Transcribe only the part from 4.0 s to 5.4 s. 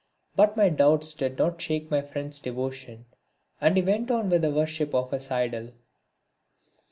on with the worship of his